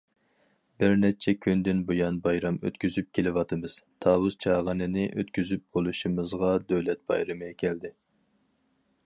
[0.83, 3.75] بىر نەچچە كۈندىن بۇيان بايرام ئۆتكۈزۈپ كېلىۋاتىمىز،
[4.07, 7.95] تاۋۇز چاغىنىنى ئۆتكۈزۈپ بولۇشىمىزغا دۆلەت بايرىمى كەلدى.